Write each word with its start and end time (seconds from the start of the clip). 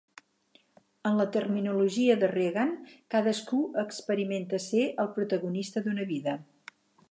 En 1.09 1.19
la 1.19 1.27
terminologia 1.35 2.15
de 2.23 2.29
Regan, 2.31 2.73
cadascú 3.15 3.61
experimenta 3.83 4.63
ser 4.67 4.87
el 5.05 5.13
protagonista 5.21 5.85
d'una 5.89 6.11
vida. 6.15 6.39